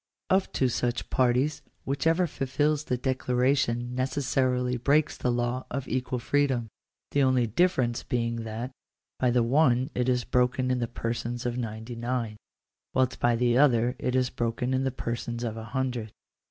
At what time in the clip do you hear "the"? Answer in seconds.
5.15-5.31, 7.11-7.21, 9.29-9.43, 10.79-10.87, 13.35-13.59, 14.85-14.89